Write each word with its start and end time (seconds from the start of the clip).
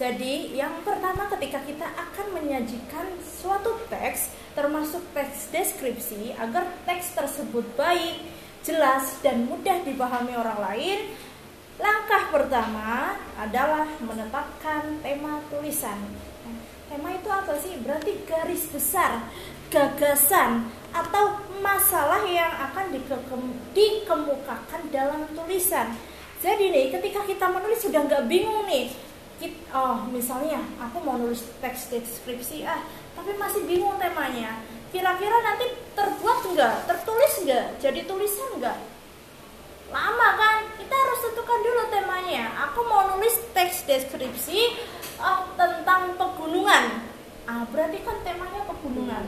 Jadi, 0.00 0.56
yang 0.56 0.80
pertama 0.80 1.28
ketika 1.36 1.60
kita 1.60 1.84
akan 1.84 2.32
menyajikan 2.32 3.04
suatu 3.20 3.76
teks, 3.92 4.32
termasuk 4.56 5.04
teks 5.12 5.52
deskripsi, 5.52 6.32
agar 6.40 6.64
teks 6.88 7.12
tersebut 7.12 7.68
baik, 7.76 8.24
jelas, 8.64 9.20
dan 9.20 9.44
mudah 9.44 9.84
dipahami 9.84 10.32
orang 10.40 10.56
lain, 10.56 10.98
langkah 11.76 12.32
pertama 12.32 13.20
adalah 13.36 13.84
menetapkan 14.00 15.04
tema 15.04 15.44
tulisan. 15.52 16.00
tema 16.88 17.12
itu 17.12 17.28
apa 17.28 17.60
sih? 17.60 17.76
Berarti 17.84 18.24
garis 18.24 18.72
besar, 18.72 19.28
gagasan, 19.68 20.64
atau 20.96 21.44
masalah 21.60 22.24
yang 22.24 22.48
akan 22.72 22.88
dikemukakan 23.76 24.82
dalam 24.88 25.28
tulisan. 25.36 25.92
Jadi 26.40 26.72
nih, 26.72 26.88
ketika 26.88 27.20
kita 27.28 27.52
menulis 27.52 27.84
sudah 27.84 28.00
nggak 28.08 28.24
bingung 28.32 28.64
nih, 28.64 29.09
oh 29.72 30.04
misalnya 30.10 30.60
aku 30.76 31.00
mau 31.00 31.16
nulis 31.16 31.46
teks 31.64 31.88
deskripsi 31.88 32.66
ah 32.66 32.84
tapi 33.16 33.36
masih 33.38 33.64
bingung 33.64 33.96
temanya. 33.96 34.60
Kira-kira 34.90 35.38
nanti 35.46 35.70
terbuat 35.94 36.38
enggak 36.50 36.74
tertulis 36.90 37.32
enggak 37.46 37.66
jadi 37.78 38.00
tulisan 38.04 38.58
enggak 38.58 38.78
lama 39.90 40.28
kan? 40.38 40.58
Kita 40.78 40.94
harus 40.94 41.18
tentukan 41.30 41.60
dulu 41.66 41.82
temanya. 41.90 42.44
Aku 42.70 42.80
mau 42.86 43.10
nulis 43.14 43.36
teks 43.52 43.84
deskripsi 43.84 44.78
oh, 45.18 45.50
tentang 45.58 46.14
pegunungan. 46.14 47.10
Ah 47.44 47.66
berarti 47.68 47.98
kan 48.06 48.22
temanya 48.22 48.62
pegunungan. 48.64 49.26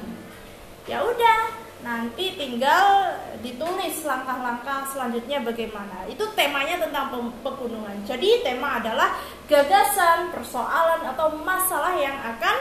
Ya 0.87 1.03
udah 1.03 1.63
nanti 1.83 2.39
tinggal 2.39 3.11
ditulis 3.43 4.07
langkah-langkah 4.07 4.87
selanjutnya 4.87 5.43
bagaimana. 5.43 6.07
Itu 6.07 6.31
temanya 6.39 6.79
tentang 6.79 7.11
pegunungan. 7.43 8.07
Jadi 8.07 8.47
tema 8.47 8.79
adalah 8.79 9.19
gagasan, 9.51 10.31
persoalan 10.31 11.03
atau 11.11 11.35
masalah 11.43 11.99
yang 11.99 12.15
akan 12.23 12.57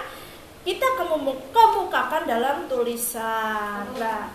kita 0.61 0.87
kemukakan 1.49 2.23
dalam 2.29 2.69
tulisan. 2.69 3.85
Nah, 3.97 4.29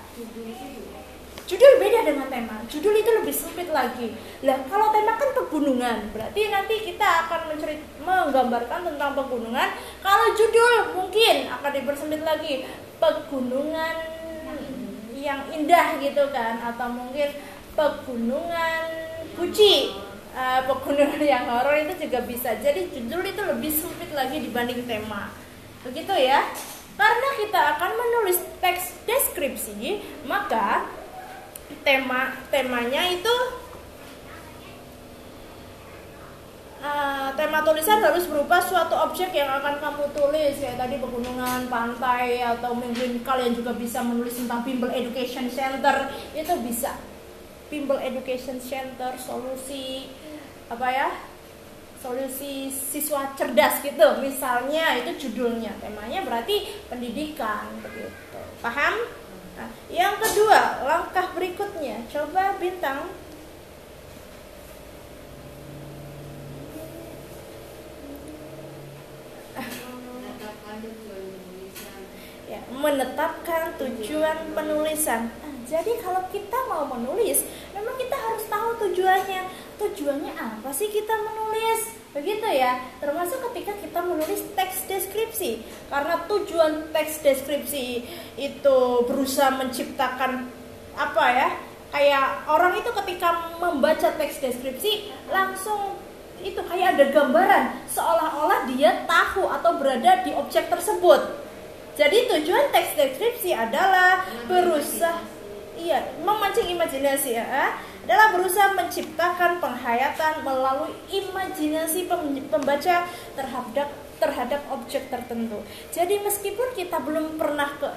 judul 1.47 1.73
beda 1.79 2.03
dengan 2.03 2.27
tema. 2.27 2.59
Judul 2.67 2.99
itu 2.99 3.11
lebih 3.15 3.35
sempit 3.35 3.71
lagi. 3.71 4.11
Lah, 4.43 4.59
kalau 4.67 4.91
tema 4.91 5.15
kan 5.15 5.31
pegunungan, 5.39 6.11
berarti 6.11 6.51
nanti 6.51 6.75
kita 6.83 7.27
akan 7.27 7.55
mencerit 7.55 7.83
menggambarkan 8.03 8.91
tentang 8.91 9.15
pegunungan. 9.15 9.69
Kalau 10.03 10.27
judul 10.35 10.99
mungkin 10.99 11.47
akan 11.47 11.71
dipersempit 11.71 12.23
lagi 12.27 12.67
pegunungan 12.99 13.97
yang 15.15 15.43
indah 15.51 15.99
gitu 15.99 16.31
kan 16.31 16.63
atau 16.63 16.87
mungkin 16.87 17.35
pegunungan 17.75 18.83
Guci 19.37 19.93
uh, 20.33 20.65
pegunungan 20.65 21.19
yang 21.19 21.51
horor 21.51 21.77
itu 21.77 22.07
juga 22.07 22.25
bisa 22.25 22.55
jadi 22.63 22.89
judul 22.89 23.27
itu 23.27 23.43
lebih 23.43 23.73
sempit 23.75 24.15
lagi 24.15 24.39
dibanding 24.39 24.87
tema 24.87 25.35
begitu 25.89 26.15
ya. 26.19 26.43
Karena 26.97 27.29
kita 27.37 27.61
akan 27.77 27.91
menulis 27.93 28.41
teks 28.59 28.97
deskripsi 29.05 30.01
maka 30.25 30.89
tema 31.85 32.33
temanya 32.49 33.05
itu 33.13 33.35
uh, 36.81 37.29
tema 37.37 37.61
tulisan 37.61 38.01
harus 38.01 38.25
berupa 38.25 38.59
suatu 38.65 38.97
objek 38.97 39.29
yang 39.37 39.61
akan 39.61 39.77
kamu 39.77 40.05
tulis 40.17 40.57
ya 40.57 40.73
tadi 40.81 40.97
pegunungan, 40.97 41.69
pantai 41.69 42.41
atau 42.43 42.73
mungkin 42.73 43.21
kalian 43.21 43.53
juga 43.53 43.77
bisa 43.77 44.01
menulis 44.01 44.41
tentang 44.41 44.65
Bimbel 44.65 44.91
Education 44.91 45.53
Center. 45.53 46.11
Itu 46.33 46.57
bisa. 46.65 46.97
Bimbel 47.69 47.99
Education 47.99 48.63
Center 48.63 49.19
solusi 49.19 50.09
apa 50.67 50.87
ya 50.91 51.09
solusi 52.01 52.69
siswa 52.71 53.33
cerdas 53.35 53.81
gitu. 53.81 54.07
Misalnya 54.21 55.01
itu 55.01 55.29
judulnya 55.29 55.75
temanya 55.81 56.23
berarti 56.23 56.69
pendidikan 56.87 57.69
begitu. 57.83 58.41
Paham? 58.61 58.95
Nah, 59.57 59.71
yang 59.89 60.21
kedua 60.21 60.85
langkah 60.85 61.33
berikutnya. 61.33 62.05
Coba 62.13 62.61
bintang. 62.61 63.09
Ya, 72.47 72.63
menetapkan 72.71 73.75
tujuan 73.75 74.55
penulisan. 74.55 75.35
Nah, 75.43 75.55
jadi 75.67 75.99
kalau 75.99 76.23
kita 76.31 76.59
mau 76.71 76.87
menulis, 76.87 77.43
memang 77.75 77.99
kita 77.99 78.15
harus 78.15 78.45
tahu 78.47 78.71
tujuannya. 78.87 79.66
Tujuannya 79.77 80.33
apa 80.37 80.71
sih 80.73 80.89
kita 80.89 81.13
menulis? 81.13 81.93
Begitu 82.17 82.49
ya. 82.49 82.81
Termasuk 83.01 83.53
ketika 83.53 83.77
kita 83.77 84.01
menulis 84.01 84.41
teks 84.57 84.89
deskripsi. 84.89 85.61
Karena 85.93 86.25
tujuan 86.25 86.93
teks 86.93 87.21
deskripsi 87.21 87.85
itu 88.41 88.79
berusaha 89.05 89.53
menciptakan 89.53 90.49
apa 90.97 91.25
ya? 91.33 91.49
Kayak 91.93 92.49
orang 92.51 92.77
itu 92.77 92.91
ketika 93.05 93.57
membaca 93.61 94.09
teks 94.17 94.41
deskripsi 94.43 95.13
langsung 95.29 95.97
itu 96.45 96.61
kayak 96.69 96.97
ada 96.97 97.05
gambaran 97.13 97.65
seolah-olah 97.89 98.69
dia 98.69 99.09
tahu 99.09 99.49
atau 99.49 99.81
berada 99.81 100.21
di 100.21 100.37
objek 100.37 100.69
tersebut 100.69 101.21
jadi 101.97 102.29
tujuan 102.29 102.69
teks 102.71 102.93
deskripsi 102.93 103.57
adalah 103.57 104.29
berusaha 104.45 105.25
iya 105.81 106.13
memancing 106.21 106.77
imajinasi 106.77 107.41
ya 107.41 107.73
adalah 108.07 108.31
berusaha 108.39 108.71
menciptakan 108.79 109.59
penghayatan 109.59 110.47
melalui 110.47 110.95
imajinasi 111.11 112.07
pembaca 112.47 113.03
terhadap 113.35 113.89
terhadap 114.23 114.63
objek 114.71 115.11
tertentu. 115.11 115.59
Jadi 115.91 116.23
meskipun 116.23 116.71
kita 116.79 117.03
belum 117.03 117.35
pernah 117.35 117.67
ke 117.83 117.91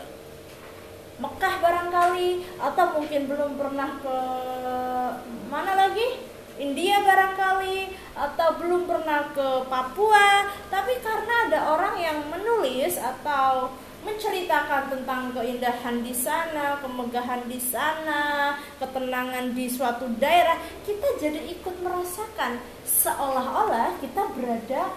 Mekah 1.22 1.56
barangkali 1.62 2.58
atau 2.58 2.86
mungkin 2.97 3.30
belum 3.30 3.53
pernah 3.53 4.02
ke 4.02 4.18
mana 5.52 5.78
lagi? 5.78 6.26
India 6.59 7.06
barangkali 7.06 7.94
atau 8.18 8.50
belum 8.59 8.84
pernah 8.90 9.31
ke 9.31 9.64
Papua, 9.72 10.44
tapi 10.68 11.00
karena 11.00 11.47
ada 11.47 11.59
orang 11.72 11.96
yang 11.96 12.20
menulis 12.28 13.00
atau 13.00 13.72
menceritakan 13.99 14.95
tentang 14.95 15.35
keindahan 15.35 15.99
di 15.99 16.15
sana, 16.15 16.79
kemegahan 16.79 17.43
di 17.51 17.59
sana, 17.59 18.55
ketenangan 18.79 19.51
di 19.51 19.67
suatu 19.67 20.07
daerah, 20.19 20.55
kita 20.87 21.19
jadi 21.19 21.39
ikut 21.51 21.83
merasakan 21.83 22.63
seolah-olah 22.87 23.99
kita 23.99 24.23
berada 24.35 24.91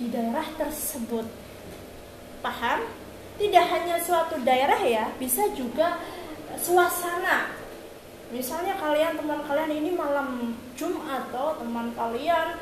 di 0.00 0.08
daerah 0.08 0.46
tersebut. 0.56 1.28
Paham? 2.40 2.84
Tidak 3.36 3.66
hanya 3.68 4.00
suatu 4.00 4.40
daerah 4.40 4.80
ya, 4.80 5.12
bisa 5.20 5.44
juga 5.52 6.00
suasana. 6.56 7.52
Misalnya 8.32 8.74
kalian 8.80 9.20
teman 9.20 9.44
kalian 9.44 9.70
ini 9.70 9.90
malam 9.92 10.56
Jumat 10.74 11.28
atau 11.28 11.60
teman 11.60 11.92
kalian 11.94 12.58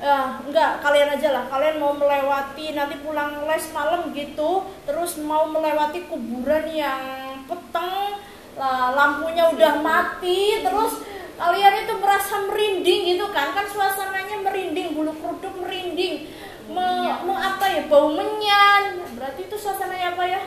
uh, 0.00 0.40
enggak 0.44 0.80
kalian 0.84 1.14
aja 1.16 1.28
lah. 1.32 1.44
Kalian 1.48 1.80
mau 1.80 1.92
melewati 1.96 2.76
nanti 2.76 2.96
pulang 3.00 3.44
les 3.48 3.66
malam 3.72 4.12
gitu 4.12 4.64
terus 4.84 5.20
mau 5.20 5.48
melewati 5.48 6.04
kuburan 6.08 6.68
yang 6.72 7.02
peteng 7.46 8.20
lah, 8.56 8.92
lampunya 8.96 9.52
udah 9.52 9.80
mati 9.84 10.64
terus 10.64 11.04
kalian 11.36 11.84
itu 11.84 11.94
merasa 12.00 12.44
merinding 12.48 13.00
gitu 13.16 13.26
kan? 13.32 13.52
Kan 13.52 13.68
suasananya 13.68 14.40
merinding 14.40 14.96
bulu 14.96 15.12
kuduk 15.16 15.52
merinding. 15.60 16.28
Me, 16.66 16.82
me 17.22 17.34
apa 17.36 17.64
ya 17.70 17.82
bau 17.86 18.10
menyan. 18.10 18.98
Berarti 19.14 19.46
itu 19.46 19.56
suasananya 19.56 20.18
apa 20.18 20.24
ya? 20.26 20.42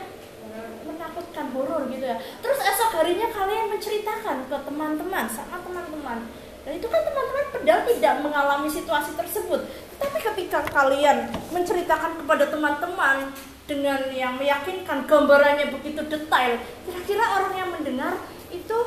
Menakutkan 0.84 1.54
horor 1.56 1.88
gitu 1.88 2.04
ya. 2.04 2.18
Terus 2.44 2.60
esok 2.60 3.00
harinya 3.00 3.30
kalian 3.32 3.72
menceritakan 3.72 4.52
ke 4.52 4.58
teman-teman 4.68 5.26
sama 5.32 5.64
teman-teman 5.64 6.28
dan 6.70 6.78
itu 6.78 6.86
kan 6.86 7.02
teman-teman 7.02 7.46
pedal 7.50 7.82
tidak 7.82 8.14
mengalami 8.22 8.70
situasi 8.70 9.18
tersebut. 9.18 9.66
Tapi 9.98 10.22
ketika 10.22 10.62
kalian 10.70 11.34
menceritakan 11.50 12.22
kepada 12.22 12.46
teman-teman 12.46 13.34
dengan 13.66 13.98
yang 14.14 14.38
meyakinkan 14.38 15.10
gambarannya 15.10 15.74
begitu 15.74 16.06
detail, 16.06 16.62
kira-kira 16.86 17.26
orang 17.26 17.54
yang 17.58 17.70
mendengar 17.74 18.22
itu 18.54 18.78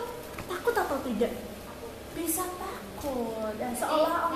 takut 0.47 0.79
atau 0.79 0.95
tidak? 1.03 1.35
Bisa 2.15 2.47
takut 2.55 3.51
dan 3.59 3.75
seolah 3.75 4.31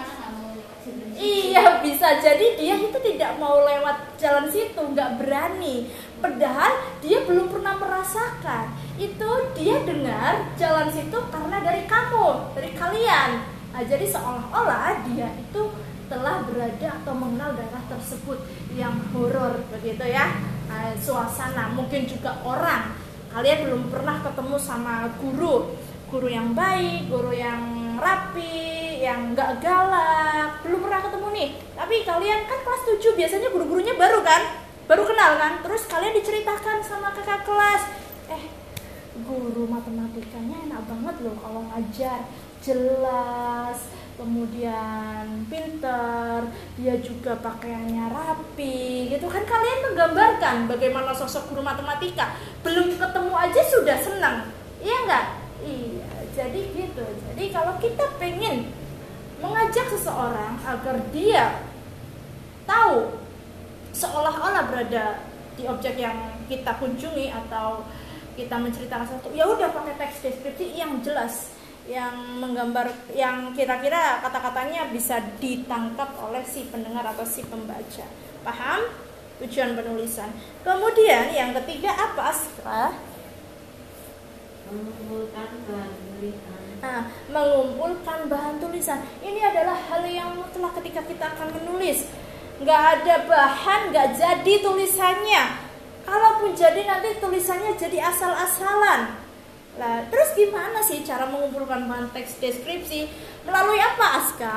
Iya 1.16 1.80
bisa. 1.80 2.20
Jadi 2.20 2.60
dia 2.60 2.76
itu 2.76 2.98
tidak 3.00 3.40
mau 3.40 3.64
lewat 3.64 4.20
jalan 4.20 4.46
situ 4.52 4.76
nggak 4.76 5.16
berani. 5.16 5.88
Padahal 6.20 7.00
dia 7.00 7.24
belum 7.24 7.48
pernah 7.48 7.74
merasakan. 7.80 8.76
Itu 9.00 9.52
dia 9.56 9.80
dengar 9.84 10.52
jalan 10.56 10.88
situ 10.92 11.18
karena 11.28 11.60
dari 11.60 11.88
kamu 11.88 12.52
Dari 12.52 12.70
kalian. 12.76 13.30
Nah, 13.72 13.84
Jadi 13.84 14.08
seolah-olah 14.08 15.04
dia 15.12 15.28
itu 15.36 15.62
telah 16.06 16.46
berada 16.46 17.02
atau 17.02 17.12
mengenal 17.18 17.58
daerah 17.58 17.82
tersebut 17.90 18.38
yang 18.78 18.94
horor 19.10 19.58
begitu 19.72 20.04
ya. 20.04 20.36
Nah, 20.68 20.92
Suasana. 21.00 21.72
Mungkin 21.72 22.04
juga 22.04 22.36
orang. 22.44 22.92
Kalian 23.32 23.68
belum 23.68 23.82
pernah 23.92 24.20
ketemu 24.20 24.56
sama 24.56 25.12
guru. 25.20 25.76
Guru 26.06 26.28
yang 26.30 26.54
baik, 26.54 27.10
guru 27.10 27.34
yang 27.34 27.98
rapi 27.98 28.75
yang 28.96 29.36
nggak 29.36 29.60
galak 29.60 30.60
belum 30.64 30.80
pernah 30.88 31.00
ketemu 31.04 31.28
nih. 31.36 31.48
Tapi 31.76 31.94
kalian 32.02 32.40
kan 32.48 32.58
kelas 32.64 32.82
7 32.96 33.18
biasanya 33.18 33.48
guru-gurunya 33.52 33.94
baru 33.94 34.24
kan? 34.24 34.42
Baru 34.86 35.02
kenal 35.04 35.36
kan? 35.36 35.52
Terus 35.60 35.82
kalian 35.90 36.14
diceritakan 36.16 36.80
sama 36.80 37.12
kakak 37.12 37.44
kelas. 37.44 37.82
Eh 38.32 38.44
guru 39.24 39.68
matematikanya 39.68 40.56
enak 40.70 40.82
banget 40.88 41.16
loh 41.22 41.36
kalau 41.40 41.62
ngajar. 41.72 42.24
Jelas 42.64 43.92
kemudian 44.16 45.44
pinter 45.52 46.48
dia 46.80 46.96
juga 47.04 47.36
pakaiannya 47.38 48.10
rapi 48.10 49.12
gitu 49.12 49.28
kan? 49.28 49.44
Kalian 49.44 49.92
menggambarkan 49.92 50.56
bagaimana 50.66 51.12
sosok 51.12 51.52
guru 51.52 51.62
matematika. 51.62 52.34
Belum 52.64 52.96
ketemu 52.96 53.34
aja 53.36 53.60
sudah 53.60 53.98
senang. 54.00 54.36
Iya 54.80 54.96
nggak? 55.04 55.26
Iya 55.62 56.08
jadi 56.36 56.60
gitu. 56.72 57.04
Jadi 57.04 57.44
kalau 57.48 57.74
kita 57.80 58.04
pengen 58.20 58.68
mengajak 59.40 59.86
seseorang 59.92 60.56
agar 60.64 60.96
dia 61.12 61.60
tahu 62.64 63.20
seolah-olah 63.92 64.64
berada 64.68 65.24
di 65.56 65.64
objek 65.64 65.96
yang 65.96 66.36
kita 66.48 66.76
kunjungi 66.76 67.32
atau 67.32 67.84
kita 68.36 68.56
menceritakan 68.60 69.08
sesuatu 69.08 69.32
ya 69.32 69.48
udah 69.48 69.72
pakai 69.72 69.96
teks 69.96 70.20
deskripsi 70.20 70.76
yang 70.76 71.00
jelas 71.00 71.56
yang 71.88 72.12
menggambar 72.42 72.92
yang 73.14 73.54
kira-kira 73.54 74.20
kata-katanya 74.20 74.90
bisa 74.90 75.22
ditangkap 75.38 76.12
oleh 76.18 76.42
si 76.42 76.66
pendengar 76.68 77.06
atau 77.06 77.22
si 77.22 77.46
pembaca. 77.46 78.04
Paham? 78.42 78.90
Tujuan 79.38 79.78
penulisan. 79.78 80.34
Kemudian 80.66 81.30
yang 81.30 81.54
ketiga 81.54 81.94
apa? 81.94 82.34
Asra 82.34 82.90
mengumpulkan 84.66 85.62
bahan 85.70 85.92
tulisan 85.94 86.65
nah, 86.86 87.00
mengumpulkan 87.34 88.30
bahan 88.30 88.62
tulisan. 88.62 89.02
Ini 89.18 89.40
adalah 89.42 89.74
hal 89.90 90.06
yang 90.06 90.38
mutlak 90.38 90.78
ketika 90.82 91.02
kita 91.02 91.34
akan 91.34 91.50
menulis. 91.58 92.06
Nggak 92.62 92.82
ada 93.00 93.14
bahan 93.26 93.80
nggak 93.90 94.08
jadi 94.14 94.54
tulisannya. 94.62 95.42
Kalaupun 96.06 96.54
jadi 96.54 96.86
nanti 96.86 97.18
tulisannya 97.18 97.74
jadi 97.74 97.98
asal-asalan. 98.06 99.18
Lah 99.76 100.08
terus 100.08 100.32
gimana 100.38 100.80
sih 100.80 101.02
cara 101.02 101.26
mengumpulkan 101.28 101.90
bahan 101.90 102.08
teks 102.14 102.38
deskripsi? 102.38 103.10
Melalui 103.44 103.82
apa 103.82 104.06
Aska? 104.22 104.56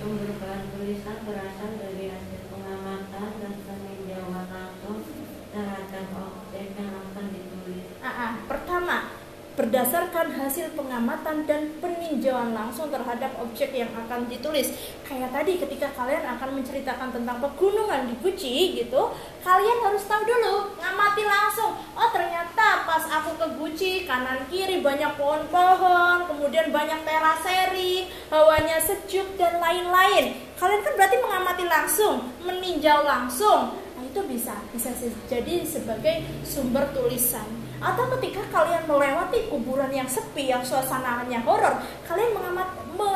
Sumber 0.00 0.32
bahan 0.40 0.64
tulisan 0.72 1.18
berasal 1.28 1.70
dari 1.76 2.08
hasil 2.08 2.40
pengamatan 2.48 3.28
dan 3.36 3.54
peninjauan 3.68 4.48
langsung 4.48 5.04
terhadap 5.50 6.06
objek 6.14 6.72
yang 6.78 6.94
akan 6.94 7.24
ditulis 7.34 7.84
ah, 8.00 8.08
ah. 8.08 8.32
pertama 8.46 9.10
berdasarkan 9.60 10.40
hasil 10.40 10.72
pengamatan 10.72 11.44
dan 11.44 11.68
peninjauan 11.84 12.56
langsung 12.56 12.88
terhadap 12.88 13.28
objek 13.44 13.76
yang 13.76 13.92
akan 13.92 14.24
ditulis. 14.24 14.72
Kayak 15.04 15.36
tadi 15.36 15.60
ketika 15.60 15.92
kalian 15.92 16.24
akan 16.24 16.56
menceritakan 16.56 17.12
tentang 17.12 17.44
pegunungan 17.44 18.08
di 18.08 18.16
Gucci 18.24 18.80
gitu, 18.80 19.12
kalian 19.44 19.84
harus 19.84 20.00
tahu 20.08 20.24
dulu, 20.24 20.80
ngamati 20.80 21.28
langsung. 21.28 21.76
Oh, 21.92 22.08
ternyata 22.08 22.88
pas 22.88 23.04
aku 23.04 23.36
ke 23.36 23.46
Gucci, 23.60 23.92
kanan 24.08 24.48
kiri 24.48 24.80
banyak 24.80 25.12
pohon-pohon, 25.20 26.24
kemudian 26.24 26.72
banyak 26.72 27.04
teraseri, 27.04 28.08
hawanya 28.32 28.80
sejuk 28.80 29.36
dan 29.36 29.60
lain-lain. 29.60 30.40
Kalian 30.56 30.80
kan 30.80 30.92
berarti 30.96 31.16
mengamati 31.20 31.64
langsung, 31.68 32.32
meninjau 32.48 33.04
langsung. 33.04 33.76
Nah, 33.76 34.04
itu 34.08 34.24
bisa 34.24 34.56
bisa 34.72 34.88
jadi 35.28 35.68
sebagai 35.68 36.24
sumber 36.48 36.88
tulisan 36.96 37.69
atau 37.80 38.04
ketika 38.16 38.44
kalian 38.52 38.84
melewati 38.84 39.48
kuburan 39.48 39.88
yang 39.88 40.04
sepi 40.04 40.52
yang 40.52 40.60
suasananya 40.60 41.40
horor 41.48 41.80
kalian 42.04 42.36
mengamat 42.36 42.68
me, 42.92 43.12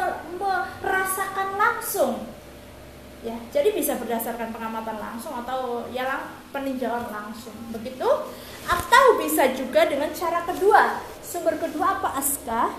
merasakan 0.80 1.48
langsung. 1.60 2.24
Ya 3.24 3.36
jadi 3.48 3.72
bisa 3.72 3.96
berdasarkan 3.96 4.52
pengamatan 4.52 5.00
langsung 5.00 5.32
atau 5.44 5.88
ya 5.92 6.28
peninjauan 6.52 7.08
langsung. 7.08 7.56
Begitu? 7.72 8.08
Atau 8.64 9.04
bisa 9.20 9.52
juga 9.52 9.88
dengan 9.88 10.12
cara 10.12 10.44
kedua. 10.44 11.00
Sumber 11.24 11.56
kedua 11.56 12.00
apa 12.00 12.20
aska? 12.20 12.72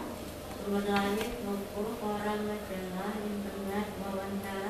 Koran 0.65 2.39
majalah 2.49 3.13
internet 3.21 3.88
wawancara 4.01 4.64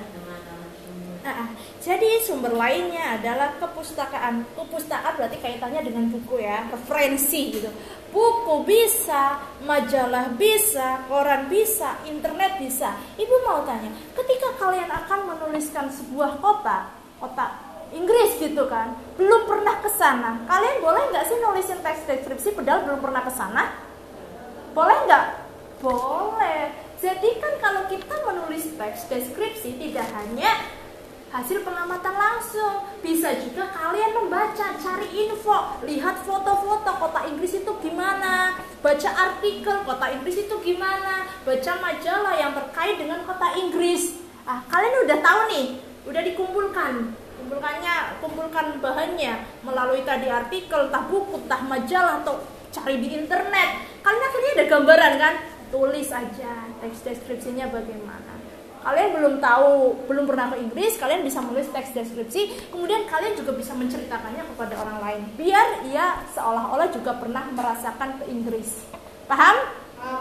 nah, 1.26 1.50
jadi 1.82 2.22
sumber 2.22 2.54
lainnya 2.54 3.18
adalah 3.18 3.58
kepustakaan. 3.58 4.46
Kepustakaan 4.54 5.18
berarti 5.18 5.42
kaitannya 5.42 5.82
dengan 5.82 6.14
buku 6.14 6.38
ya, 6.38 6.70
referensi 6.70 7.58
gitu. 7.58 7.74
Buku 8.14 8.62
bisa, 8.62 9.42
majalah 9.66 10.30
bisa, 10.38 11.02
koran 11.10 11.50
bisa, 11.50 11.98
internet 12.06 12.62
bisa. 12.62 12.94
Ibu 13.18 13.36
mau 13.42 13.66
tanya, 13.66 13.90
ketika 14.14 14.54
kalian 14.62 14.88
akan 14.88 15.20
menuliskan 15.34 15.90
sebuah 15.90 16.38
kota, 16.38 16.94
kota 17.18 17.46
Inggris 17.90 18.38
gitu 18.38 18.70
kan, 18.70 18.94
belum 19.18 19.50
pernah 19.50 19.82
ke 19.82 19.90
sana, 19.98 20.46
kalian 20.46 20.78
boleh 20.80 21.10
nggak 21.10 21.26
sih 21.26 21.38
nulisin 21.42 21.80
teks 21.82 22.06
deskripsi 22.06 22.54
padahal 22.54 22.86
belum 22.86 23.00
pernah 23.02 23.22
ke 23.26 23.32
sana? 23.34 23.64
Boleh 24.78 24.98
nggak? 25.10 25.26
Boleh. 25.82 26.86
Jadi 27.00 27.30
kan 27.38 27.54
kalau 27.62 27.84
kita 27.92 28.16
menulis 28.26 28.66
teks 28.74 29.08
deskripsi 29.12 29.78
tidak 29.78 30.08
hanya 30.16 30.75
hasil 31.36 31.68
pengamatan 31.68 32.16
langsung. 32.16 32.88
Bisa 33.04 33.36
juga 33.36 33.68
kalian 33.76 34.16
membaca, 34.16 34.72
cari 34.80 35.08
info, 35.12 35.84
lihat 35.84 36.24
foto-foto 36.24 36.92
kota 36.96 37.28
Inggris 37.28 37.60
itu 37.60 37.72
gimana, 37.84 38.56
baca 38.80 39.10
artikel 39.12 39.76
kota 39.84 40.16
Inggris 40.16 40.48
itu 40.48 40.56
gimana, 40.64 41.28
baca 41.44 41.72
majalah 41.84 42.34
yang 42.40 42.56
terkait 42.56 42.96
dengan 42.96 43.22
kota 43.28 43.52
Inggris. 43.60 44.24
Ah, 44.48 44.64
kalian 44.72 45.06
udah 45.06 45.20
tahu 45.20 45.40
nih, 45.52 45.68
udah 46.08 46.22
dikumpulkan. 46.24 46.94
Kumpulkannya, 47.36 48.18
kumpulkan 48.24 48.82
bahannya 48.82 49.46
melalui 49.62 50.02
tadi 50.02 50.32
artikel, 50.32 50.90
entah 50.90 51.06
buku, 51.06 51.46
entah 51.46 51.62
majalah 51.62 52.26
atau 52.26 52.42
cari 52.74 52.98
di 52.98 53.22
internet. 53.22 53.86
Kalian 54.02 54.24
akhirnya 54.24 54.52
ada 54.58 54.66
gambaran 54.66 55.14
kan? 55.22 55.36
Tulis 55.70 56.10
aja 56.10 56.72
teks 56.80 57.04
deskripsinya 57.04 57.68
bagaimana 57.70 58.35
kalian 58.86 59.18
belum 59.18 59.36
tahu, 59.42 60.06
belum 60.06 60.30
pernah 60.30 60.54
ke 60.54 60.62
Inggris, 60.62 61.02
kalian 61.02 61.26
bisa 61.26 61.42
menulis 61.42 61.74
teks 61.74 61.98
deskripsi, 61.98 62.70
kemudian 62.70 63.10
kalian 63.10 63.34
juga 63.34 63.58
bisa 63.58 63.74
menceritakannya 63.74 64.46
kepada 64.54 64.78
orang 64.78 64.98
lain, 65.02 65.22
biar 65.34 65.82
ia 65.90 66.22
seolah-olah 66.38 66.94
juga 66.94 67.18
pernah 67.18 67.50
merasakan 67.50 68.22
ke 68.22 68.30
Inggris. 68.30 68.86
Paham? 69.26 69.58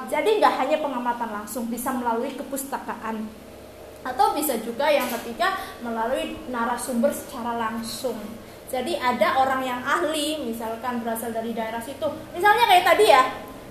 Jadi 0.08 0.40
nggak 0.40 0.54
hanya 0.64 0.80
pengamatan 0.80 1.28
langsung, 1.28 1.68
bisa 1.68 1.92
melalui 1.92 2.32
kepustakaan, 2.32 3.28
atau 4.00 4.32
bisa 4.32 4.56
juga 4.64 4.88
yang 4.88 5.12
ketiga 5.12 5.60
melalui 5.84 6.40
narasumber 6.48 7.12
secara 7.12 7.60
langsung. 7.60 8.16
Jadi 8.72 8.96
ada 8.96 9.44
orang 9.44 9.60
yang 9.60 9.80
ahli, 9.84 10.40
misalkan 10.40 11.04
berasal 11.04 11.36
dari 11.36 11.52
daerah 11.52 11.84
situ, 11.84 12.08
misalnya 12.32 12.64
kayak 12.64 12.84
tadi 12.96 13.12
ya, 13.12 13.22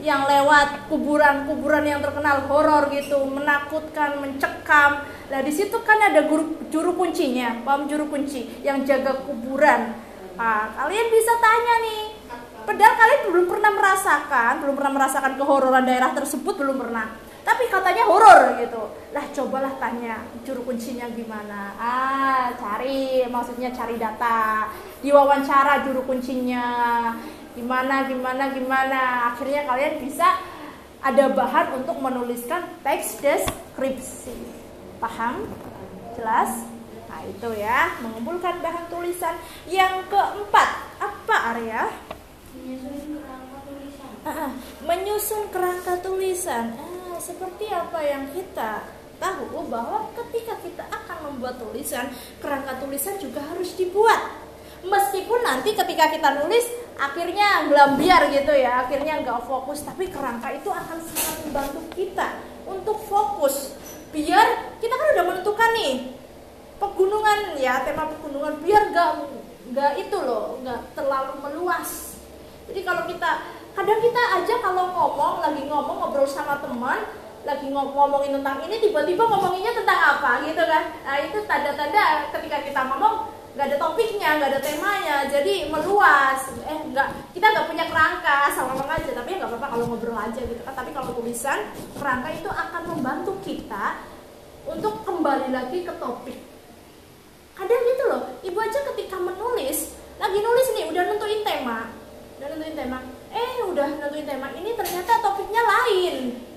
yang 0.01 0.25
lewat 0.25 0.89
kuburan-kuburan 0.89 1.85
yang 1.85 2.01
terkenal 2.01 2.49
horor 2.49 2.89
gitu, 2.89 3.21
menakutkan, 3.29 4.17
mencekam. 4.17 5.05
Nah, 5.29 5.39
di 5.45 5.51
situ 5.53 5.77
kan 5.85 6.01
ada 6.01 6.25
guru, 6.25 6.57
juru 6.73 6.97
kuncinya, 6.97 7.61
paham 7.61 7.85
juru 7.85 8.09
kunci 8.09 8.49
yang 8.65 8.81
jaga 8.81 9.21
kuburan. 9.21 9.93
Nah, 10.33 10.73
kalian 10.73 11.07
bisa 11.13 11.33
tanya 11.37 11.75
nih. 11.85 12.03
Padahal 12.63 12.95
kalian 12.95 13.21
belum 13.27 13.45
pernah 13.51 13.71
merasakan, 13.75 14.53
belum 14.63 14.75
pernah 14.79 14.93
merasakan 14.95 15.33
kehororan 15.35 15.83
daerah 15.83 16.15
tersebut, 16.15 16.53
belum 16.55 16.79
pernah. 16.79 17.22
Tapi 17.43 17.67
katanya 17.67 18.07
horor 18.07 18.55
gitu. 18.55 18.87
Lah 19.11 19.25
cobalah 19.35 19.75
tanya 19.75 20.23
juru 20.47 20.63
kuncinya 20.63 21.11
gimana. 21.11 21.75
Ah, 21.75 22.55
cari, 22.55 23.27
maksudnya 23.27 23.75
cari 23.75 23.99
data. 23.99 24.71
Diwawancara 25.03 25.83
juru 25.83 26.07
kuncinya. 26.07 26.65
Gimana 27.51 28.07
gimana 28.07 28.47
gimana. 28.55 29.35
Akhirnya 29.35 29.67
kalian 29.67 29.99
bisa 29.99 30.39
ada 31.03 31.25
bahan 31.35 31.83
untuk 31.83 31.99
menuliskan 31.99 32.63
teks 32.79 33.19
deskripsi. 33.19 34.39
Paham? 35.03 35.43
Jelas? 36.15 36.63
Nah 37.11 37.21
itu 37.27 37.49
ya. 37.59 37.99
Mengumpulkan 37.99 38.63
bahan 38.63 38.87
tulisan. 38.87 39.35
Yang 39.67 40.07
keempat 40.07 40.69
apa 41.03 41.35
Arya? 41.51 41.91
Menyusun 42.55 43.19
kerangka 43.19 43.57
tulisan. 43.67 44.11
Ah, 44.23 44.51
menyusun 44.87 45.43
kerangka 45.51 45.93
tulisan. 45.99 46.65
Ah, 46.79 46.92
seperti 47.23 47.71
apa 47.71 48.03
yang 48.03 48.27
kita 48.35 48.83
tahu 49.15 49.71
bahwa 49.71 50.11
ketika 50.11 50.59
kita 50.59 50.83
akan 50.91 51.31
membuat 51.31 51.55
tulisan 51.55 52.11
kerangka 52.43 52.83
tulisan 52.83 53.15
juga 53.15 53.39
harus 53.39 53.71
dibuat. 53.79 54.43
Meskipun 54.83 55.47
nanti 55.47 55.71
ketika 55.71 56.11
kita 56.11 56.43
nulis 56.43 56.67
akhirnya 56.99 57.71
gelambiar 57.71 58.27
gitu 58.27 58.51
ya 58.51 58.83
akhirnya 58.83 59.23
nggak 59.23 59.47
fokus. 59.47 59.87
Tapi 59.87 60.11
kerangka 60.11 60.51
itu 60.51 60.67
akan 60.67 60.99
sangat 60.99 61.37
membantu 61.47 61.81
kita 61.95 62.43
untuk 62.67 62.99
fokus. 63.07 63.79
Biar 64.11 64.75
kita 64.83 64.91
kan 64.91 65.07
udah 65.15 65.23
menentukan 65.23 65.69
nih 65.79 65.95
pegunungan 66.83 67.55
ya 67.55 67.87
tema 67.87 68.11
pegunungan. 68.11 68.59
Biar 68.59 68.91
nggak 68.91 69.11
nggak 69.71 69.91
itu 70.03 70.17
loh 70.19 70.59
nggak 70.59 70.99
terlalu 70.99 71.33
meluas. 71.39 72.19
Jadi 72.67 72.83
kalau 72.83 73.07
kita 73.07 73.62
kadang 73.73 73.99
kita 73.99 74.21
aja 74.41 74.55
kalau 74.61 74.85
ngomong 74.93 75.41
lagi 75.41 75.65
ngomong 75.65 75.97
ngobrol 75.99 76.29
sama 76.29 76.61
teman 76.61 77.01
lagi 77.43 77.67
ngomongin 77.67 78.39
tentang 78.39 78.63
ini 78.63 78.79
tiba-tiba 78.79 79.27
ngomonginnya 79.27 79.75
tentang 79.75 79.99
apa 79.99 80.47
gitu 80.47 80.63
kan? 80.63 80.83
Nah 81.03 81.17
itu 81.19 81.37
tanda-tanda 81.43 82.31
ketika 82.31 82.57
kita 82.63 82.81
ngomong 82.87 83.27
nggak 83.53 83.69
ada 83.69 83.77
topiknya 83.77 84.29
nggak 84.39 84.49
ada 84.55 84.61
temanya 84.63 85.17
jadi 85.27 85.67
meluas. 85.67 86.39
Eh 86.63 86.77
nggak 86.87 87.35
kita 87.35 87.45
nggak 87.51 87.67
punya 87.67 87.85
kerangka 87.91 88.35
asal 88.47 88.71
ngomong 88.71 88.87
aja 88.87 89.11
tapi 89.11 89.35
nggak 89.35 89.49
apa-apa 89.51 89.67
kalau 89.75 89.85
ngobrol 89.91 90.15
aja 90.15 90.39
gitu 90.39 90.61
kan? 90.63 90.71
Tapi 90.71 90.95
kalau 90.95 91.11
tulisan 91.19 91.59
kerangka 91.99 92.29
itu 92.31 92.47
akan 92.47 92.81
membantu 92.95 93.33
kita 93.43 93.99
untuk 94.63 95.03
kembali 95.03 95.51
lagi 95.51 95.83
ke 95.83 95.93
topik. 95.99 96.39
Kadang 97.53 97.81
gitu 97.91 98.03
loh 98.07 98.21
ibu 98.39 98.57
aja 98.57 98.79
ketika 98.95 99.19
menulis 99.19 99.99
lagi 100.15 100.39
nulis 100.39 100.67
nih 100.79 100.85
udah 100.87 101.03
nentuin 101.11 101.41
tema 101.43 101.91
udah 102.39 102.47
nentuin 102.53 102.75
tema 102.77 102.99
eh 103.33 103.65
udah 103.65 103.97
nentuin 103.97 104.29
tema 104.29 104.53
ini 104.53 104.77
ternyata 104.77 105.17
topiknya 105.19 105.61
lain 105.65 106.53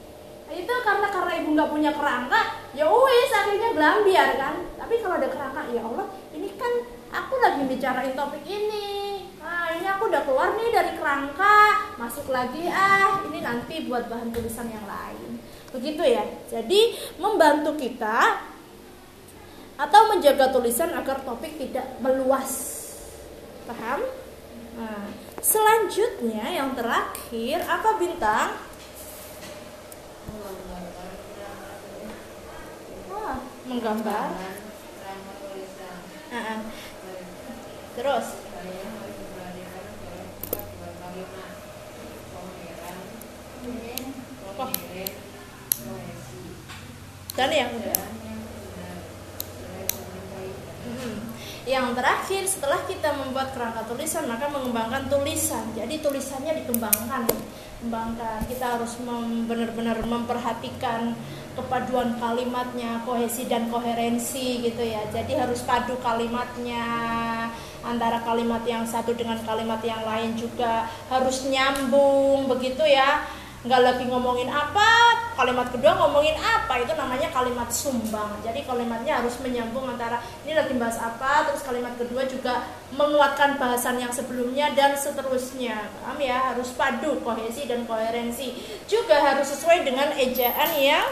itu 0.57 0.75
karena 0.87 1.09
karena 1.11 1.33
ibu 1.43 1.49
nggak 1.53 1.71
punya 1.75 1.91
kerangka, 1.91 2.41
ya 2.73 2.87
wes 2.87 3.31
akhirnya 3.35 3.71
gelambiar 3.75 4.31
kan. 4.39 4.55
Tapi 4.79 4.95
kalau 5.03 5.19
ada 5.19 5.29
kerangka, 5.29 5.61
ya 5.75 5.83
Allah, 5.83 6.07
ini 6.33 6.49
kan 6.55 6.73
aku 7.11 7.35
lagi 7.43 7.63
bicarain 7.67 8.15
topik 8.15 8.47
ini. 8.47 9.27
Nah, 9.43 9.75
ini 9.75 9.87
aku 9.87 10.07
udah 10.07 10.23
keluar 10.23 10.55
nih 10.55 10.71
dari 10.71 10.93
kerangka, 10.95 11.59
masuk 11.99 12.31
lagi 12.31 12.67
ah, 12.71 13.27
ini 13.27 13.43
nanti 13.43 13.85
buat 13.91 14.07
bahan 14.07 14.31
tulisan 14.31 14.71
yang 14.71 14.87
lain. 14.87 15.43
Begitu 15.75 16.03
ya. 16.03 16.25
Jadi 16.47 16.95
membantu 17.19 17.75
kita 17.75 18.41
atau 19.77 20.01
menjaga 20.09 20.55
tulisan 20.55 20.95
agar 20.95 21.21
topik 21.27 21.59
tidak 21.59 21.99
meluas. 21.99 22.75
Paham? 23.67 24.01
Nah, 24.79 25.26
selanjutnya 25.47 26.43
yang 26.51 26.75
terakhir 26.75 27.63
apa 27.63 27.91
bintang? 28.03 28.59
Wah, 33.07 33.39
menggambar. 33.71 34.27
Uh 36.27 36.35
-uh. 36.35 36.61
Terus? 37.95 38.27
Oh. 44.57 44.71
Dan 47.37 47.51
yang. 47.55 47.71
Terakhir 51.97 52.45
setelah 52.45 52.85
kita 52.85 53.09
membuat 53.17 53.57
kerangka 53.57 53.89
tulisan 53.89 54.29
maka 54.29 54.53
mengembangkan 54.53 55.09
tulisan. 55.09 55.65
Jadi 55.73 56.05
tulisannya 56.05 56.61
dikembangkan, 56.61 57.25
kembangkan. 57.81 58.45
Kita 58.45 58.77
harus 58.77 59.01
benar-benar 59.49 59.97
memperhatikan 60.05 61.17
kepaduan 61.57 62.21
kalimatnya, 62.21 63.01
kohesi 63.09 63.49
dan 63.49 63.73
koherensi 63.73 64.61
gitu 64.61 64.85
ya. 64.85 65.09
Jadi 65.09 65.41
harus 65.41 65.65
padu 65.65 65.97
kalimatnya 66.05 66.85
antara 67.81 68.21
kalimat 68.21 68.61
yang 68.69 68.85
satu 68.85 69.17
dengan 69.17 69.41
kalimat 69.47 69.81
yang 69.81 70.05
lain 70.05 70.37
juga 70.37 70.91
harus 71.07 71.47
nyambung 71.47 72.51
begitu 72.51 72.83
ya 72.83 73.23
nggak 73.63 73.83
lagi 73.83 74.05
ngomongin 74.11 74.51
apa 74.51 75.06
kalimat 75.37 75.69
kedua 75.69 75.93
ngomongin 76.01 76.35
apa? 76.41 76.81
Itu 76.81 76.97
namanya 76.97 77.29
kalimat 77.29 77.69
sumbang. 77.69 78.41
Jadi 78.41 78.65
kalimatnya 78.65 79.21
harus 79.21 79.37
menyambung 79.45 79.85
antara 79.85 80.25
ini 80.49 80.57
lagi 80.57 80.73
bahas 80.81 80.97
apa? 80.97 81.53
Terus 81.53 81.63
kalimat 81.63 81.93
kedua 82.01 82.25
juga 82.25 82.65
menguatkan 82.97 83.61
bahasan 83.61 84.01
yang 84.01 84.11
sebelumnya 84.11 84.73
dan 84.73 84.97
seterusnya. 84.97 85.93
Paham 86.03 86.19
ya? 86.19 86.57
Harus 86.57 86.73
padu 86.73 87.21
kohesi 87.21 87.69
dan 87.69 87.85
koherensi. 87.85 88.57
Juga 88.89 89.21
harus 89.21 89.53
sesuai 89.53 89.85
dengan 89.85 90.17
ejaan 90.17 90.73
yang 90.81 91.07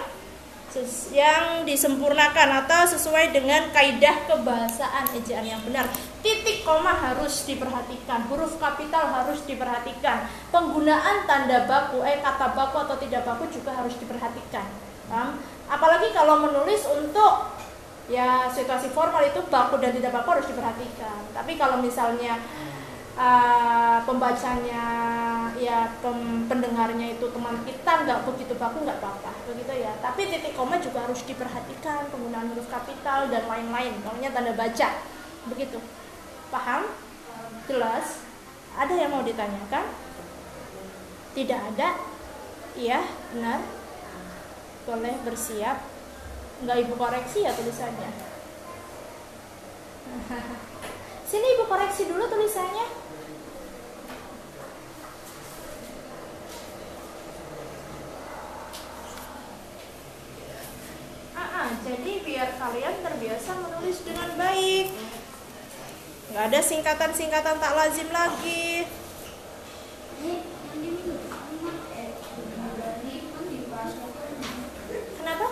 yang 1.14 1.62
disempurnakan 1.62 2.66
atau 2.66 2.83
sesuai 2.83 3.31
dengan 3.31 3.71
kaidah 3.71 4.26
kebahasaan 4.26 5.14
ejaan 5.14 5.47
yang 5.47 5.62
benar. 5.62 5.87
Titik 6.19 6.66
koma 6.66 6.90
harus 6.90 7.47
diperhatikan, 7.47 8.26
huruf 8.26 8.59
kapital 8.59 9.07
harus 9.07 9.47
diperhatikan. 9.47 10.26
Penggunaan 10.50 11.28
tanda 11.31 11.69
baku, 11.71 12.02
eh 12.02 12.19
kata 12.19 12.59
baku 12.59 12.83
atau 12.83 12.97
tidak 12.99 13.23
baku 13.23 13.47
juga 13.54 13.71
harus 13.71 13.95
diperhatikan. 14.02 14.66
Paham? 15.07 15.38
Apalagi 15.71 16.11
kalau 16.11 16.43
menulis 16.43 16.83
untuk 16.90 17.54
ya 18.11 18.50
situasi 18.52 18.93
formal 18.93 19.25
itu 19.25 19.40
baku 19.49 19.78
dan 19.78 19.95
tidak 19.95 20.11
baku 20.11 20.40
harus 20.40 20.49
diperhatikan. 20.50 21.23
Tapi 21.31 21.54
kalau 21.54 21.78
misalnya 21.78 22.43
uh, 23.14 23.99
pembacanya 24.02 24.85
ya 25.54 25.87
pem, 26.02 26.47
pendengarnya 26.50 27.14
itu 27.14 27.26
teman 27.30 27.56
kita 27.62 27.92
nggak 28.04 28.26
begitu 28.26 28.52
baku 28.59 28.83
nggak 28.83 28.99
apa-apa 29.00 29.33
begitu 29.47 29.73
ya. 29.87 29.92
Tapi 30.02 30.26
titik 30.30 30.54
koma 30.59 30.78
juga 30.83 31.06
harus 31.06 31.23
diperhatikan 31.26 32.11
penggunaan 32.11 32.50
huruf 32.54 32.66
kapital 32.68 33.30
dan 33.30 33.47
lain-lain. 33.47 33.94
Namanya 34.02 34.30
tanda 34.35 34.52
baca 34.54 34.88
begitu. 35.50 35.78
Paham? 36.50 36.90
Jelas? 37.71 38.26
Ada 38.75 38.94
yang 38.94 39.11
mau 39.14 39.23
ditanyakan? 39.23 39.87
Tidak 41.35 41.61
ada? 41.75 41.88
Iya 42.75 43.00
benar. 43.33 43.61
Boleh 44.85 45.14
bersiap. 45.23 45.78
Nggak 46.62 46.78
ibu 46.87 46.94
koreksi 46.99 47.47
ya 47.47 47.54
tulisannya? 47.54 48.11
Sini 51.30 51.47
ibu 51.59 51.64
koreksi 51.66 52.06
dulu 52.06 52.30
tulisannya 52.30 53.04
jadi 61.85 62.12
biar 62.25 62.49
kalian 62.64 62.97
terbiasa 63.04 63.50
menulis 63.61 63.99
dengan 64.09 64.28
baik. 64.40 64.88
Nggak 66.33 66.44
ada 66.49 66.61
singkatan-singkatan 66.64 67.61
tak 67.61 67.76
lazim 67.76 68.09
lagi. 68.09 68.88
Kenapa 75.21 75.47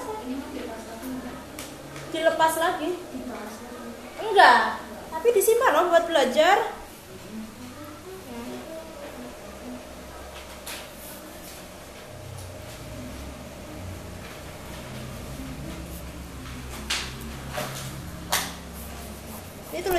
dilepas 2.17 2.55
lagi? 2.57 2.91
Enggak. 4.25 4.61
Tapi 5.13 5.29
disimpan 5.37 5.73
loh 5.77 5.93
buat 5.93 6.09
belajar 6.09 6.81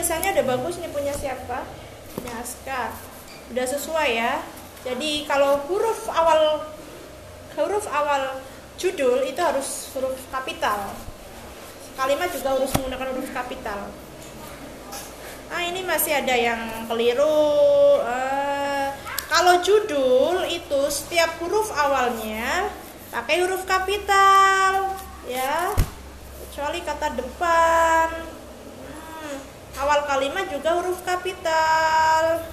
tulisannya 0.03 0.35
udah 0.35 0.42
bagus 0.53 0.77
nih 0.77 0.93
punya 0.93 1.13
siapa? 1.17 1.65
Punya. 2.13 2.37
Udah 3.49 3.65
sesuai 3.65 4.09
ya. 4.13 4.37
Jadi 4.85 5.25
kalau 5.25 5.65
huruf 5.65 6.05
awal 6.13 6.69
huruf 7.57 7.89
awal 7.89 8.37
judul 8.77 9.25
itu 9.25 9.41
harus 9.41 9.89
huruf 9.97 10.13
kapital. 10.29 10.93
Kalimat 11.97 12.29
juga 12.29 12.53
harus 12.53 12.69
menggunakan 12.77 13.09
huruf 13.17 13.29
kapital. 13.33 13.89
Ah 15.49 15.61
ini 15.65 15.81
masih 15.81 16.21
ada 16.21 16.33
yang 16.37 16.85
keliru. 16.85 18.01
Uh, 18.05 18.89
kalau 19.29 19.57
judul 19.65 20.45
itu 20.45 20.81
setiap 20.93 21.41
huruf 21.41 21.73
awalnya 21.73 22.69
pakai 23.09 23.41
huruf 23.41 23.65
kapital, 23.65 24.97
ya. 25.25 25.73
Kecuali 26.49 26.85
kata 26.85 27.17
depan, 27.17 28.32
Awal 29.73 30.05
kalimat 30.05 30.45
juga 30.53 30.77
huruf 30.77 31.01
kapital. 31.01 32.45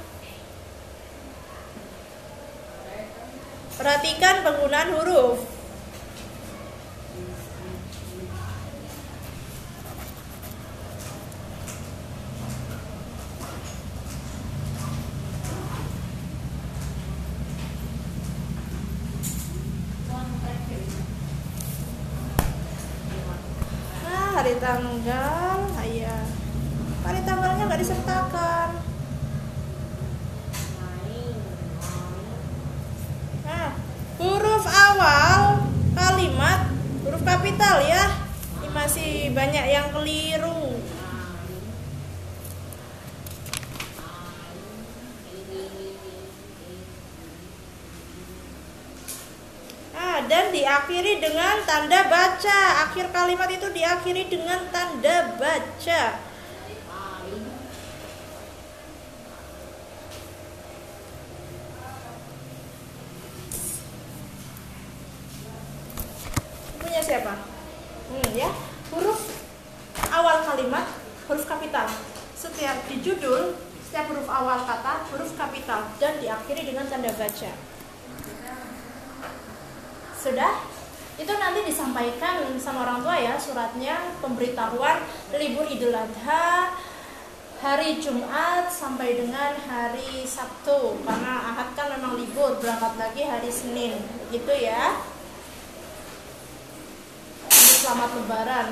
Perhatikan 3.77 4.41
penggunaan 4.41 4.91
huruf. 4.97 5.39
Nah, 24.05 24.29
hari 24.41 24.57
tanggal 24.57 25.41
Kali 27.01 27.27
tanggalnya 27.27 27.65
nggak 27.65 27.81
disertakan. 27.81 28.69
Nah, 33.49 33.71
huruf 34.21 34.65
awal 34.91 35.71
kalimat 35.95 36.67
huruf 37.07 37.23
kapital 37.23 37.79
ya. 37.87 38.11
Ini 38.59 38.69
masih 38.75 39.11
banyak 39.31 39.67
yang 39.71 39.87
keliru. 39.95 40.83
Nah, 49.95 50.27
dan 50.27 50.51
diakhiri 50.51 51.23
dengan 51.23 51.63
tanda 51.63 52.11
baca. 52.11 52.61
Akhir 52.91 53.15
kalimat 53.15 53.47
itu 53.47 53.71
diakhiri 53.71 54.27
dengan 54.27 54.67
tanda 54.75 55.39
baca. 55.39 56.03
Punya 66.81 67.00
siapa? 67.11 67.35
Hmm, 68.15 68.31
ya. 68.39 68.55
Huruf 68.95 69.35
awal 70.15 70.47
kalimat 70.47 70.87
huruf 71.27 71.43
kapital. 71.43 71.91
Setiap 72.39 72.87
di 72.87 73.03
judul, 73.03 73.59
setiap 73.83 74.15
huruf 74.15 74.31
awal 74.31 74.63
kata 74.63 75.11
huruf 75.11 75.35
kapital 75.35 75.91
dan 75.99 76.23
diakhiri 76.23 76.71
dengan 76.71 76.87
tanda 76.87 77.11
baca. 77.11 77.51
Sudah? 80.15 80.55
Itu 81.19 81.35
nanti 81.37 81.67
disampaikan 81.67 82.47
sama 82.63 82.87
orang 82.87 83.03
tua 83.05 83.19
ya 83.19 83.35
suratnya 83.37 84.17
pemberitahuan 84.25 85.05
libur 85.37 85.69
Idul 85.69 85.93
Adha 85.93 86.73
hari 87.61 88.01
Jumat 88.01 88.73
sampai 88.73 89.21
dengan 89.21 89.53
hari 89.69 90.25
Sabtu 90.25 90.97
karena 91.05 91.53
Ahad 91.53 91.77
kan 91.77 91.93
memang 91.93 92.17
libur 92.17 92.57
berangkat 92.57 92.97
lagi 92.97 93.29
hari 93.29 93.53
Senin 93.53 94.01
gitu 94.33 94.49
ya 94.49 94.97
selamat 97.91 98.23
lebaran 98.23 98.71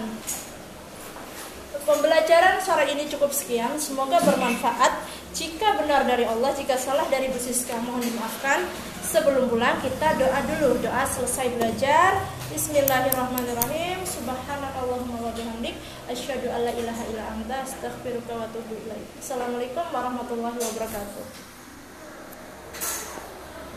Pembelajaran 1.83 2.63
sore 2.63 2.87
ini 2.95 3.11
cukup 3.11 3.35
sekian. 3.35 3.75
Semoga 3.81 4.21
bermanfaat. 4.23 5.09
Jika 5.33 5.75
benar 5.81 6.05
dari 6.05 6.23
Allah, 6.23 6.53
jika 6.53 6.77
salah 6.77 7.09
dari 7.09 7.33
Bu 7.33 7.41
Siska, 7.41 7.81
mohon 7.81 8.05
dimaafkan. 8.05 8.63
Sebelum 9.03 9.49
pulang 9.49 9.81
kita 9.81 10.21
doa 10.21 10.39
dulu. 10.47 10.79
Doa 10.85 11.09
selesai 11.09 11.49
belajar. 11.57 12.29
Bismillahirrahmanirrahim. 12.53 14.05
Subhanakallahumma 14.05 15.19
wa 15.19 15.33
bihamdik 15.33 15.81
asyhadu 16.13 16.53
alla 16.53 16.77
ilaha 16.77 17.03
illa 17.09 17.25
anta 17.33 17.65
astaghfiruka 17.65 18.37
wa 18.37 18.45
atubu 18.47 18.77
ilaik. 18.85 19.09
Assalamualaikum 19.19 19.83
warahmatullahi 19.89 20.61
wabarakatuh. 20.61 21.25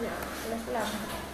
Ya, 0.03 0.15
pelan 0.67 1.30